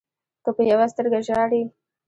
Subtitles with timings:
[0.43, 1.61] که په يوه سترګه ژاړې